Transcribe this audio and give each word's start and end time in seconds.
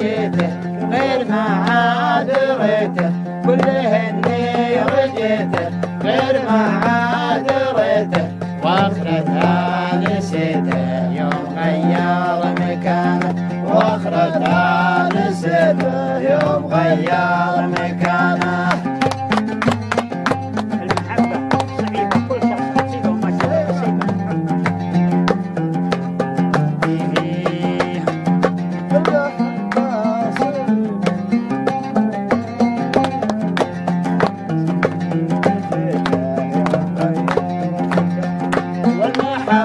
اني 0.00 0.28
رجيته 0.28 0.48
غير 0.92 1.28
ما 1.28 1.44
عاد 1.68 2.30
ريته. 2.60 3.10
كله 3.44 4.08
اني 4.08 4.80
رجيته 4.80 5.68
غير 6.04 6.42
ما 6.48 6.60
عاد 6.84 7.46
ريته. 7.78 8.24
واخرتها 8.62 9.96
نسيته 9.96 11.10
يوم 11.18 11.58
غير 11.58 12.54
مكانه. 12.60 13.34
واخرتها 13.66 15.08
نسيته 15.14 16.18
يوم 16.18 16.66
غير 16.66 17.68
مكانه. 17.68 18.75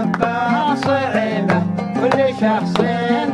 المحبة 0.01 0.75
صعيبة 0.75 1.61
كل 2.01 2.33
شخص 2.41 2.73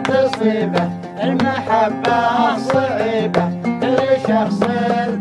تصيبه 0.03 0.89
المحبة 1.23 2.57
صعيبة 2.57 3.49
كل 3.63 3.97
شخص 4.27 4.59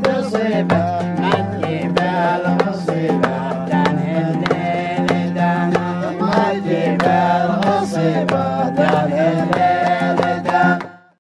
تصيبه 0.05 0.99
أجيب 1.35 1.99
الغصيبة 1.99 3.65
تنهلني 3.67 5.07
لدانا 5.11 6.11
أجيب 6.51 7.03
الغصيبة 7.03 8.69
تنهلني 8.69 9.76